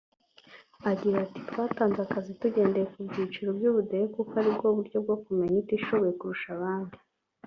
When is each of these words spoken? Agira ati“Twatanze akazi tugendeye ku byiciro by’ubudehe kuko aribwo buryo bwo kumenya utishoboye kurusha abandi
Agira 0.91 1.15
ati“Twatanze 1.25 1.99
akazi 2.05 2.31
tugendeye 2.39 2.85
ku 2.93 2.99
byiciro 3.07 3.49
by’ubudehe 3.57 4.05
kuko 4.15 4.31
aribwo 4.41 4.67
buryo 4.77 4.97
bwo 5.03 5.15
kumenya 5.23 5.55
utishoboye 5.63 6.13
kurusha 6.19 6.49
abandi 6.57 6.95